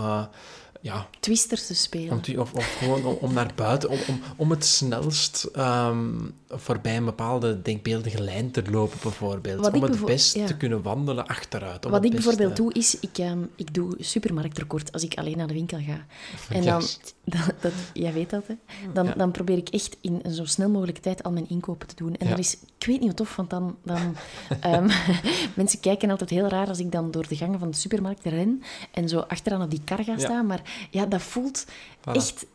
[0.87, 2.11] ja, Twisters te spelen.
[2.11, 6.09] om te- of, of gewoon om, om naar buiten, om, om, om het snelst ehm,
[6.49, 9.59] voorbij een bepaalde denkbeeldige lijn te lopen, bijvoorbeeld.
[9.65, 10.45] Wat om het bevo- best ja.
[10.45, 11.85] te kunnen wandelen achteruit.
[11.85, 15.47] om Wat ik bijvoorbeeld doe, is, ik, ehm, ik doe supermarktrecord als ik alleen naar
[15.47, 16.05] de winkel ga.
[16.49, 16.81] En dan,
[17.25, 18.53] dat, dat- jij weet dat, hè?
[18.93, 19.13] Dan, Ja.
[19.13, 22.15] dan probeer ik echt in zo snel mogelijke tijd al mijn inkopen te doen.
[22.15, 22.29] En Ja.
[22.29, 23.75] dat is, ik weet niet hoe tof, want dan...
[23.83, 24.15] dan
[24.61, 24.89] ehm,
[25.55, 28.61] mensen kijken altijd heel raar als ik dan door de gangen van de supermarkt ren
[28.91, 30.45] en zo achteraan op die kar ga staan.
[30.45, 31.65] Maar ja, dat voelt
[31.99, 32.11] Voilà.
[32.11, 32.45] echt...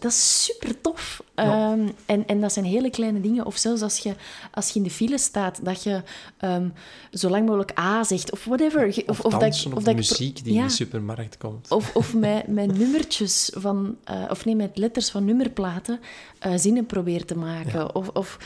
[0.00, 1.22] Dat is super tof.
[1.34, 1.76] Ja.
[2.06, 3.46] en, en dat zijn hele kleine dingen.
[3.46, 4.14] Of zelfs als je,
[4.54, 6.02] als je in de file staat, dat je
[6.38, 6.68] ehm,
[7.12, 8.92] zo lang mogelijk A zegt, of whatever.
[8.92, 10.60] Ge- Of, dat of, dat ik muziek die Ja.
[10.60, 11.70] in de supermarkt komt.
[11.70, 16.00] Of, of met, met nummertjes van, eh, of nee, met letters van nummerplaten
[16.38, 17.94] eh, zinnen probeer te maken.
[17.94, 18.38] Of, of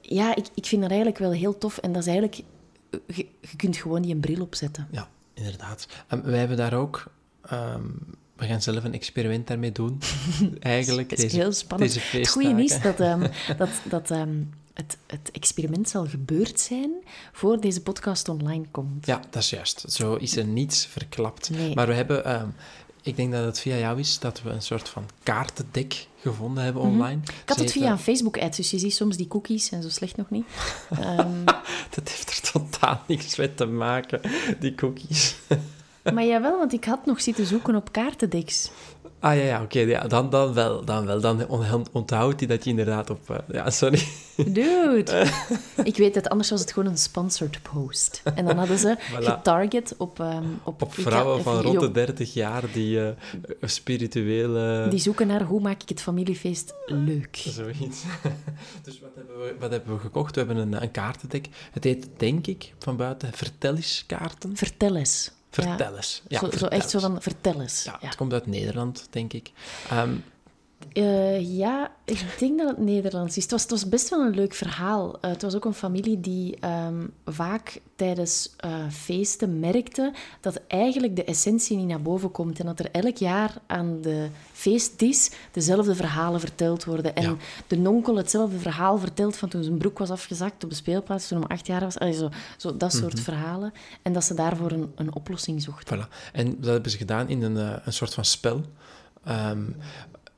[0.00, 1.78] ja, ik, ik vind dat eigenlijk wel heel tof.
[1.78, 2.42] En dat is eigenlijk,
[3.06, 4.88] je, je kunt gewoon die een bril opzetten.
[4.90, 5.86] Ja, inderdaad.
[6.10, 7.04] Um, wij hebben daar ook...
[7.52, 7.98] Um,
[8.36, 10.00] we gaan zelf een experiment daarmee doen,
[10.60, 11.10] eigenlijk.
[11.10, 11.92] Het is deze, heel spannend.
[11.92, 13.20] Deze het goede is dat, um,
[13.58, 14.08] dat, dat
[14.74, 16.90] het, het experiment zal gebeurd zijn
[17.32, 19.06] voor deze podcast online komt.
[19.06, 19.84] Ja, dat is juist.
[19.86, 21.50] Zo is er niets verklapt.
[21.50, 21.74] Nee.
[21.74, 22.54] Maar we hebben
[23.06, 26.82] ik denk dat het via jou is dat we een soort van kaartendek gevonden hebben
[26.82, 27.14] online.
[27.14, 27.40] Mm -hmm.
[27.42, 30.16] Ik had het via een Facebook-ad, dus je ziet soms die cookies en zo slecht
[30.16, 30.46] nog niet.
[30.90, 31.44] um...
[31.94, 34.20] dat heeft er totaal niks mee te maken,
[34.60, 35.36] die cookies.
[36.14, 38.70] Maar jawel, want ik had nog zitten zoeken op kaartendeks.
[39.26, 40.84] Ah ja, ja oké, ja, dan, dan wel.
[40.84, 41.20] Dan, wel.
[41.20, 41.46] dan
[41.92, 43.30] onthoudt hij dat je inderdaad op...
[43.30, 44.02] Uh, ja, sorry.
[44.36, 45.26] Dude.
[45.84, 48.22] ik weet het, anders was het gewoon een sponsored post.
[48.34, 49.24] En dan hadden ze voilà.
[49.24, 50.18] getarget op...
[50.18, 53.08] Um, op, op vrouwen van rond de 30 jaar die uh,
[53.60, 54.86] spirituele...
[54.90, 57.36] Die zoeken naar hoe maak ik het familiefeest leuk.
[57.36, 58.02] Zoiets.
[58.84, 60.34] dus wat hebben, we, wat hebben we gekocht?
[60.34, 61.48] We hebben een, een kaartendek.
[61.70, 64.56] Het heet, denk ik, van buiten Vertel eens kaarten.
[64.56, 65.35] Vertel eens.
[65.62, 65.96] Vertel ja.
[65.96, 66.22] eens.
[66.28, 67.84] Ja, zo, echt zo van, vertel eens.
[67.84, 69.52] Ja, Ja, het komt uit Nederland, denk ik.
[69.92, 70.24] Um,
[70.96, 73.42] uh, ja, ik denk dat het Nederlands is.
[73.42, 75.08] Het was, het was best wel een leuk verhaal.
[75.16, 81.16] Uh, het was ook een familie die um, vaak tijdens uh, feesten merkte dat eigenlijk
[81.16, 82.58] de essentie niet naar boven komt.
[82.60, 87.14] En dat er elk jaar aan de feestdis dezelfde verhalen verteld worden.
[87.14, 87.36] En Ja.
[87.66, 91.38] de nonkel hetzelfde verhaal vertelt van toen zijn broek was afgezakt op de speelplaats, toen
[91.38, 91.98] hij acht jaar was.
[91.98, 93.72] Allee, zo, zo, dat soort verhalen.
[94.02, 95.98] En dat ze daarvoor een, een oplossing zochten.
[95.98, 96.32] Voilà.
[96.32, 98.60] En dat hebben ze gedaan in een, een soort van spel.
[99.28, 99.76] Um,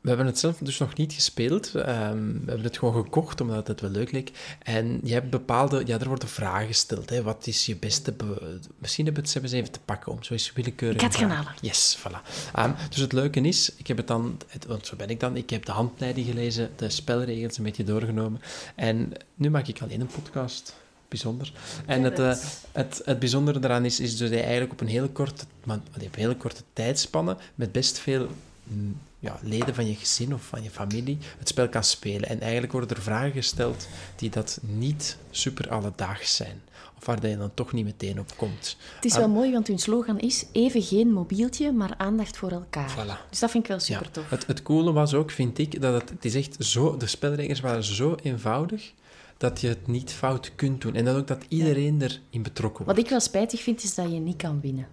[0.08, 1.74] we hebben het zelf dus nog niet gespeeld.
[1.74, 4.30] Um, we hebben het gewoon gekocht, omdat het wel leuk leek.
[4.62, 5.82] En je hebt bepaalde...
[5.86, 7.10] Ja, er worden vragen gesteld.
[7.10, 7.22] Hè.
[7.22, 8.12] Wat is je beste...
[8.12, 8.58] Be...
[8.78, 10.22] Misschien hebben het, ze hebben ze even te pakken om.
[10.22, 10.96] Zo is willekeurig.
[10.96, 11.44] Ik ga het gaan vraag.
[11.44, 11.58] halen.
[11.60, 12.48] Yes, voilà.
[12.58, 14.40] Um, dus het leuke is, ik heb het dan...
[14.46, 15.36] Het, want zo ben ik dan.
[15.36, 18.40] Ik heb de handleiding gelezen, de spelregels een beetje doorgenomen.
[18.74, 20.74] En nu maak ik alleen een podcast
[21.08, 21.52] bijzonder.
[21.86, 22.34] En het, uh,
[22.72, 26.02] het, het bijzondere daaraan is, is dat je eigenlijk op een hele korte, maar, op
[26.02, 28.28] een hele korte tijdspanne met best veel
[28.64, 32.28] mm, ja, leden van je gezin of van je familie het spel kan spelen.
[32.28, 36.62] En eigenlijk worden er vragen gesteld die dat niet super alledaags zijn.
[36.96, 38.76] Of waar je dan toch niet meteen op komt.
[38.94, 42.90] Het is wel mooi, want hun slogan is even geen mobieltje, maar aandacht voor elkaar.
[42.90, 43.28] Voilà.
[43.30, 44.10] Dus dat vind ik wel super ja.
[44.10, 44.30] tof.
[44.30, 46.96] Het, het coole was ook, vind ik, dat het, het is echt zo...
[46.96, 48.92] De spelregels waren zo eenvoudig
[49.36, 50.94] dat je het niet fout kunt doen.
[50.94, 52.04] En dat ook dat iedereen ja.
[52.04, 52.98] erin betrokken wordt.
[52.98, 54.86] Wat ik wel spijtig vind, is dat je niet kan winnen.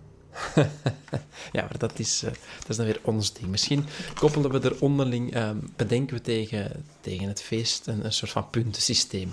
[1.56, 3.48] ja, maar dat is, uh, dat is dan weer ons ding.
[3.48, 8.32] Misschien koppelen we er onderling, um, bedenken we tegen, tegen het feest een, een soort
[8.32, 9.32] van puntensysteem.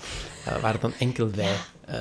[0.49, 1.57] Uh, waar dan enkel wij
[1.89, 1.97] uh,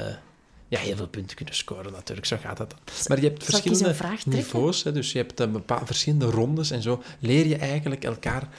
[0.71, 2.27] ja, heel veel punten kunnen scoren, natuurlijk.
[2.27, 2.79] Zo gaat dat dan.
[3.07, 7.01] Maar je hebt verschillende niveaus, hè, dus je hebt een bepaal, verschillende rondes en zo
[7.19, 8.49] leer je eigenlijk elkaar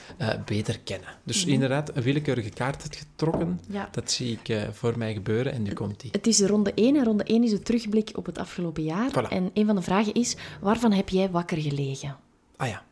[0.45, 1.07] beter kennen.
[1.23, 1.53] Dus mm -hmm.
[1.53, 3.59] inderdaad, een willekeurige kaart hebt getrokken.
[3.69, 3.89] Ja.
[3.91, 6.09] Dat zie ik voor mij gebeuren en nu komt die.
[6.11, 9.09] Het is ronde 1 en ronde 1 is een terugblik op het afgelopen jaar.
[9.11, 9.29] Voilà.
[9.29, 12.17] En een van de vragen is, waarvan heb jij wakker gelegen?
[12.55, 12.83] Ah ja,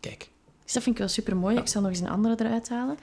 [0.00, 0.28] kijk.
[0.64, 1.54] Dus dat vind ik wel super mooi.
[1.54, 1.60] Ja.
[1.60, 2.96] Ik zal nog eens een andere eruit halen.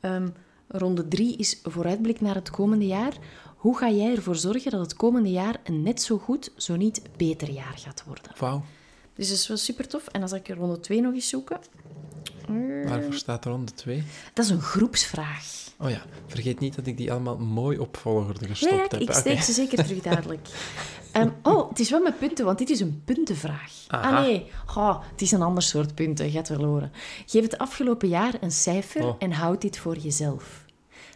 [0.00, 0.32] Um,
[0.68, 3.12] ronde 3 is vooruitblik naar het komende jaar.
[3.58, 7.02] Hoe ga jij ervoor zorgen dat het komende jaar een net zo goed, zo niet
[7.16, 8.32] beter jaar gaat worden?
[8.38, 8.62] Wauw.
[9.14, 10.06] Dus dat is wel super tof.
[10.06, 11.58] En dan zal ik ronde 2 nog eens zoeken.
[12.84, 14.02] Waarvoor staat ronde 2?
[14.32, 15.44] Dat is een groepsvraag.
[15.78, 18.94] Oh ja, vergeet niet dat ik die allemaal mooi op volgorde gestopt ja, heb.
[18.94, 19.44] ik steek okay.
[19.44, 20.48] ze zeker terug dadelijk.
[21.16, 23.72] um, oh, het is wel met punten, want dit is een puntenvraag.
[23.88, 24.16] Aha.
[24.16, 26.92] Ah nee, oh, het is een ander soort punten, je gaat wel horen.
[27.26, 29.14] Geef het afgelopen jaar een cijfer oh.
[29.18, 30.66] en houd dit voor jezelf.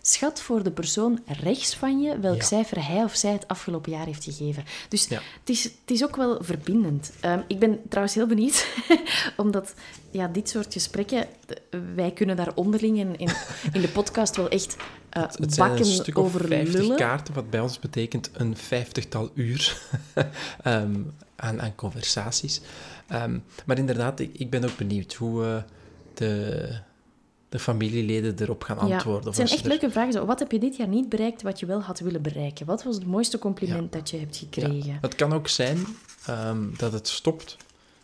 [0.05, 2.43] Schat voor de persoon rechts van je welk Ja.
[2.43, 4.65] cijfer hij of zij het afgelopen jaar heeft gegeven.
[4.89, 5.21] Dus Ja.
[5.41, 7.13] het, is, het is ook wel verbindend.
[7.21, 8.67] Ehm, ik ben trouwens heel benieuwd,
[9.37, 9.75] omdat
[10.11, 11.27] ja, dit soort gesprekken,
[11.95, 13.31] wij kunnen daar onderling in, in,
[13.73, 14.77] in de podcast wel echt
[15.11, 16.97] eh, Het zijn bakken een stuk of over 50 lullen.
[16.97, 19.81] kaarten, wat bij ons betekent een vijftigtal uur
[20.63, 21.01] ehm,
[21.37, 22.61] aan, aan conversaties.
[23.09, 25.57] Ehm, maar inderdaad, ik, ik ben ook benieuwd hoe eh,
[26.15, 26.69] de,
[27.53, 29.21] de familieleden erop gaan Ja, antwoorden.
[29.21, 30.13] het Of zijn echt er- leuke vragen.
[30.13, 32.67] Zo, wat heb je dit jaar niet bereikt wat je wel had willen bereiken?
[32.67, 34.99] Wat was het mooiste compliment dat je hebt gekregen?
[35.01, 35.87] Het kan ook zijn
[36.27, 37.57] ehm, dat het stopt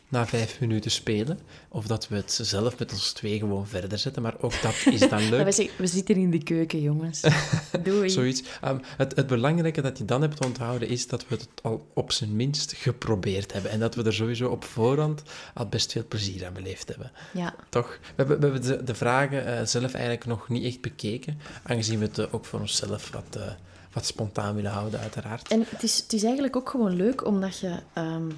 [0.08, 1.38] na vijf minuten spelen.
[1.68, 4.22] Of dat we het zelf met ons twee gewoon verder zetten.
[4.22, 5.54] Maar ook dat is dan leuk.
[5.54, 7.20] we, we zitten in de keuken, jongens.
[7.84, 8.10] Doei.
[8.10, 8.42] Zoiets.
[8.60, 12.12] Ehm, het, het belangrijke dat je dan hebt onthouden is dat we het al op
[12.12, 13.70] zijn minst geprobeerd hebben.
[13.70, 15.22] En dat we er sowieso op voorhand
[15.54, 17.12] al best veel plezier aan beleefd hebben.
[17.32, 17.54] Ja.
[17.68, 17.98] Toch?
[18.00, 21.40] We hebben, we hebben de, de vragen eh, zelf eigenlijk nog niet echt bekeken.
[21.62, 23.42] Aangezien we het eh, ook voor onszelf wat, eh,
[23.92, 25.48] wat spontaan willen houden, uiteraard.
[25.48, 27.76] En het is, het is eigenlijk ook gewoon leuk, omdat je...
[27.92, 28.30] ehm,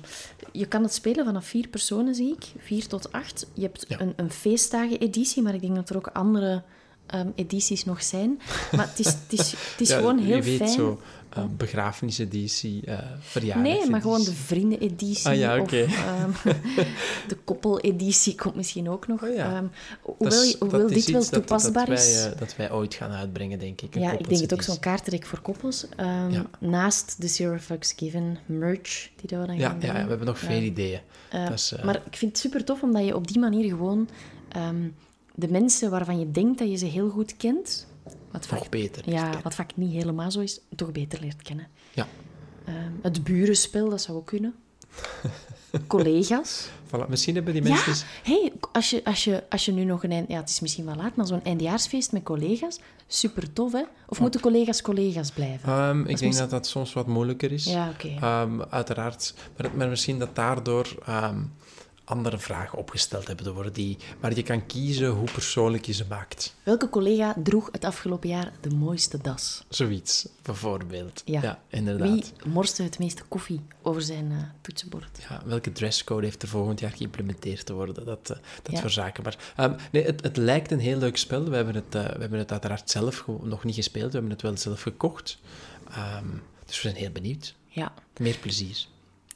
[0.53, 2.45] je kan het spelen vanaf vier personen, zie ik.
[2.59, 3.47] Vier tot acht.
[3.55, 4.01] Je hebt Ja.
[4.01, 6.63] een, een feestdagen-editie, maar ik denk dat er ook andere
[7.07, 8.41] ehm, edities nog zijn.
[8.77, 10.69] Maar het is, het is, het is Ja, gewoon heel fijn.
[10.69, 11.01] zo,
[11.39, 13.63] uh, begrafeniseditie, uh, verjaardag.
[13.63, 15.27] Nee, maar gewoon de vriendeneditie.
[15.29, 15.83] Ah, ja, oké.
[15.83, 15.95] Of
[16.45, 16.57] ehm,
[17.29, 19.23] de koppeleditie komt misschien ook nog.
[19.23, 19.45] Oh, ja.
[19.55, 19.71] Ehm, Dat
[20.19, 22.15] hoewel, is- hoewel dat is dit wel toepasbaar dat, is.
[22.23, 23.95] Wij, eh, dat wij ooit gaan uitbrengen, denk ik.
[23.95, 25.87] ja, ik denk het ook zo'n kaartrek voor koppels.
[25.97, 26.47] Ehm, Ja.
[26.59, 30.03] Naast de Zero Fucks Given merch die we dan Ja, gaan ja, doen.
[30.03, 30.47] we hebben nog Ja.
[30.47, 31.01] veel ideeën.
[31.31, 33.69] Eh, Dat is, eh, Maar ik vind het super tof omdat je op die manier
[33.69, 34.09] gewoon
[35.35, 37.87] de mensen waarvan je denkt dat je ze heel goed kent,
[38.31, 39.11] wat vaak, nog beter.
[39.11, 41.67] ja, wat vaak niet helemaal zo is, toch beter leert kennen.
[41.95, 42.07] Ja.
[42.65, 44.55] Ehm, het burenspel, dat zou ook kunnen.
[45.87, 46.69] Collega's.
[46.87, 47.89] Voilà, misschien hebben die Ja, mensen...
[47.89, 50.11] eens- hey, als je, als, je, als je nu nog een...
[50.13, 53.83] eind- Ja, het is misschien wel laat, maar zo'n eindjaarsfeest met collega's, super tof, hè?
[54.09, 55.69] Of moeten collega's collega's blijven?
[55.69, 57.65] Ehm, ik denk dat dat soms wat moeilijker is.
[57.65, 58.09] Ja, oké.
[58.21, 59.35] Ehm, uiteraard.
[59.57, 60.95] Maar, maar misschien dat daardoor
[62.11, 66.05] andere vragen opgesteld hebben te worden, die, waar je kan kiezen hoe persoonlijk je ze
[66.09, 66.55] maakt.
[66.63, 69.65] Welke collega droeg het afgelopen jaar de mooiste das?
[69.69, 71.23] Zoiets, bijvoorbeeld.
[71.25, 71.61] Ja.
[71.69, 72.09] inderdaad.
[72.11, 75.19] Wie morste het meeste koffie over zijn eh, toetsenbord?
[75.29, 78.05] Ja, welke dresscode heeft er volgend jaar geïmplementeerd te worden?
[78.05, 78.81] Dat, eh, dat Ja.
[78.81, 79.23] voor zaken.
[79.23, 81.45] Maar ehm, nee, het, het lijkt een heel leuk spel.
[81.45, 84.07] We hebben het, eh, we hebben het uiteraard zelf nog niet gespeeld.
[84.07, 85.39] We hebben het wel zelf gekocht.
[85.91, 86.27] Ehm,
[86.67, 87.55] dus we zijn heel benieuwd.
[87.69, 88.87] Ja, Meer plezier.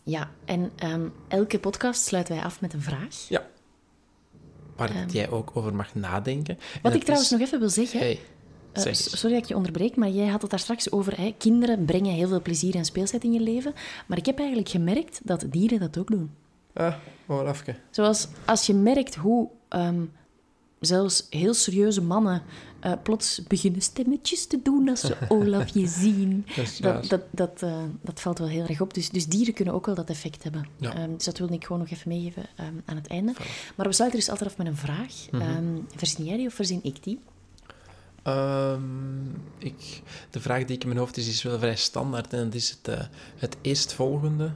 [0.05, 0.31] Ja.
[0.45, 3.29] en ehm, elke podcast sluiten wij af met een vraag.
[3.29, 3.47] Ja.
[4.77, 6.55] Waar dat jij ook over mag nadenken.
[6.59, 6.83] En Ehm.
[6.83, 7.99] Wat ik trouwens is- nog even wil zeggen...
[8.01, 8.21] Hey,
[8.73, 11.17] eh, zeg sorry dat ik je onderbreek, maar jij had het daar straks over...
[11.21, 13.73] Hè, kinderen brengen heel veel plezier en speelsheid in je leven.
[14.07, 16.31] Maar ik heb eigenlijk gemerkt dat dieren dat ook doen.
[16.73, 16.95] Ah,
[17.27, 17.75] hoor afke.
[17.90, 20.03] Zoals als je merkt hoe ehm,
[20.81, 22.43] zelfs heel serieuze mannen
[22.85, 26.47] eh, plots beginnen stemmetjes te doen als ze Olaf je zien.
[26.57, 28.94] Dat Dat, dat, dat, eh, dat valt wel heel erg op.
[28.94, 30.66] Dus, dus dieren kunnen ook wel dat effect hebben.
[30.77, 30.94] Ja.
[30.94, 33.33] Ehm, dus dat wilde ik gewoon nog even meegeven ehm, aan het einde.
[33.77, 35.27] Maar we sluiten dus altijd af met een vraag.
[35.33, 37.20] Ehm, verzin jij die of verzin ik die?
[39.59, 42.33] Ik, de vraag die ik in mijn hoofd is, is wel vrij standaard.
[42.33, 44.53] En dat is het, eh, het eerstvolgende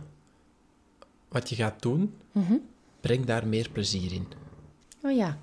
[1.29, 2.55] wat je gaat doen, Mhm.
[3.01, 4.27] breng daar meer plezier in.
[5.03, 5.39] Oh ja.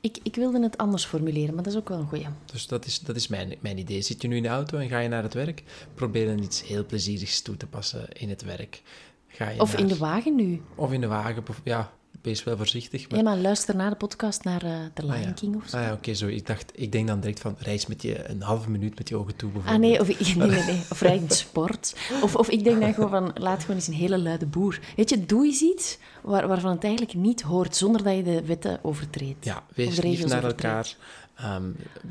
[0.00, 2.26] Ik, ik wilde het anders formuleren, maar dat is ook wel een goeie.
[2.52, 4.02] Dus dat is, dat is mijn, mijn idee.
[4.02, 5.62] Zit je nu in de auto en ga je naar het werk,
[5.94, 8.82] probeer dan iets heel plezierigs toe te passen in het werk.
[9.28, 10.62] Ga je Of naar- in de wagen nu.
[10.74, 11.44] Of in de wagen.
[11.64, 11.92] Ja,
[12.24, 13.08] wees wel voorzichtig.
[13.08, 13.18] Maar...
[13.18, 15.30] Ja, maar luister na de podcast naar eh The Lion Ah, ja.
[15.30, 15.76] King of zo.
[15.76, 16.26] Ah ja, oké, zo.
[16.26, 19.16] Ik dacht, ik denk dan direct van, reis met je een halve minuut met je
[19.16, 19.90] ogen toe, Ah bijvoorbeeld.
[19.90, 20.82] nee, of, nee, nee, nee.
[20.92, 21.96] of rijd in sport.
[22.22, 24.80] Of, of ik denk dan gewoon van, laat gewoon eens een hele luide boer.
[24.96, 28.44] Weet je, doe eens iets waar, waarvan het eigenlijk niet hoort, zonder dat je de
[28.44, 29.44] wetten overtreedt.
[29.44, 30.96] Ja, wees lief naar elkaar.
[31.36, 31.62] Ehm,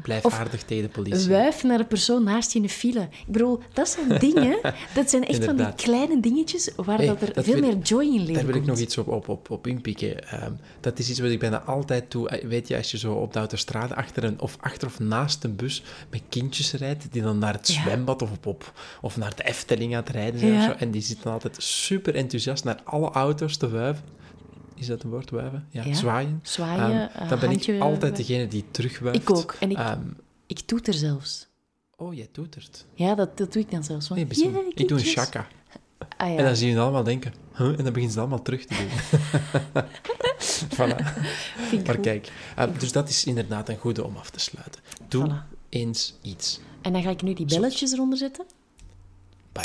[0.01, 1.29] blijf Of aardig tegen de politie.
[1.29, 2.99] Wuif naar de persoon naast je in de file.
[3.01, 4.57] Ik bedoel, dat zijn dingen,
[4.93, 7.77] dat zijn echt van die kleine dingetjes waar Hey, dat er dat veel wil- meer
[7.77, 10.27] joy in leven Daar wil ik nog iets op, op, op, op inpikken.
[10.27, 12.29] Ehm, dat is iets wat ik bijna altijd doe.
[12.29, 15.43] Eh, Weet je, als je zo op de autostrade achter, een, of achter of naast
[15.43, 17.81] een bus met kindjes rijdt, die dan naar het Ja.
[17.81, 20.57] zwembad of, op, op, of naar de Efteling aan het rijden zijn Ja.
[20.57, 24.03] of zo, en die zitten altijd super enthousiast naar alle auto's te wuiven.
[24.83, 25.67] Is dat een woord, wuiven?
[25.69, 25.93] Ja, Ja.
[25.93, 26.39] zwaaien.
[26.43, 29.19] Zwaaien, Ehm, eh, dan ben handje ik altijd degene die terugwuift.
[29.21, 29.55] Ik ook.
[29.59, 30.01] En ik, Ehm,
[30.47, 31.47] ik toeter zelfs.
[31.95, 32.85] oh, jij doet het.
[32.93, 34.09] Ja, dat, dat doe ik dan zelfs.
[34.09, 35.47] Nee, yeah, ik doe een shaka.
[36.17, 36.37] Ah, ja.
[36.37, 37.33] En dan zie je allemaal denken.
[37.57, 37.67] Huh?
[37.67, 38.89] En dan beginnen ze allemaal terug te doen.
[40.77, 41.03] voilà.
[41.69, 42.03] Vind Maar goed.
[42.03, 44.81] kijk, eh, dus dat is inderdaad een goede om af te sluiten.
[45.07, 45.55] Doe Voilà.
[45.69, 46.59] eens iets.
[46.81, 48.45] En dan ga ik nu die belletjes eronder zetten.
[49.51, 49.63] Bam.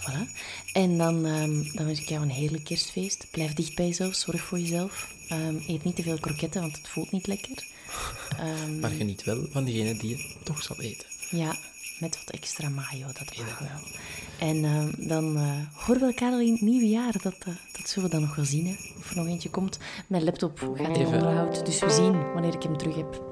[0.00, 0.30] Voilà.
[0.72, 3.26] En dan, ehm, dan wens ik jou een heerlijk kerstfeest.
[3.30, 5.14] Blijf dicht bij jezelf, zorg voor jezelf.
[5.28, 7.64] Ehm, eet niet te veel kroketten, want het voelt niet lekker.
[8.38, 11.06] Ehm, Maar geniet wel van diegene die je toch zal eten.
[11.30, 11.56] ja,
[11.98, 13.80] met wat extra mayo, dat mag wel.
[14.48, 14.62] En
[15.08, 17.12] dan eh horen we elkaar al in het nieuwe jaar.
[17.22, 18.74] Dat, eh, dat zullen we dan nog wel zien, hè.
[18.98, 19.78] Of er nog eentje komt.
[20.06, 21.12] Mijn laptop gaat in Even.
[21.12, 23.22] onderhoud, dus we zien wanneer ik hem terug heb.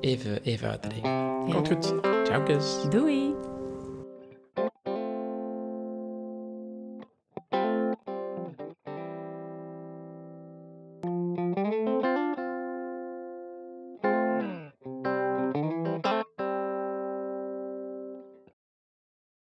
[0.00, 0.80] Even, even.
[1.02, 1.44] Ja.
[1.52, 1.84] Komt goed.
[2.26, 2.64] Ciao, kus.
[2.90, 3.51] Doei!